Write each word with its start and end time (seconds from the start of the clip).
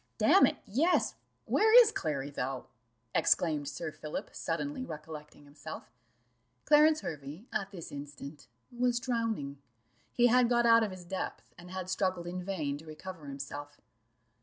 "Damn 0.17 0.47
it, 0.47 0.57
yes 0.65 1.13
where 1.45 1.79
is 1.79 1.91
Clary, 1.91 2.31
though?" 2.31 2.65
exclaimed 3.13 3.67
Sir 3.69 3.91
Philip, 3.91 4.31
suddenly 4.33 4.83
recollecting 4.83 5.45
himself. 5.45 5.91
Clarence 6.65 7.01
Hervey 7.01 7.45
at 7.53 7.69
this 7.69 7.91
instant 7.91 8.47
was 8.75 8.99
drowning: 8.99 9.61
he 10.11 10.25
had 10.25 10.49
got 10.49 10.65
out 10.65 10.81
of 10.81 10.89
his 10.89 11.05
depth, 11.05 11.53
and 11.55 11.69
had 11.69 11.87
struggled 11.87 12.25
in 12.25 12.43
vain 12.43 12.79
to 12.79 12.85
recover 12.87 13.27
himself. 13.27 13.79